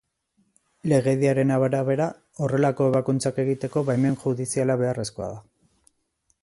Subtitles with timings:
[0.91, 2.07] Legediaren arabera,
[2.45, 5.41] horrelako ebakuntzak egiteko baimen judiziala beharrezkoa da.